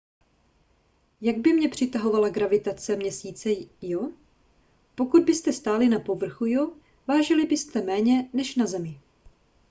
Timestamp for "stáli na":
5.53-5.99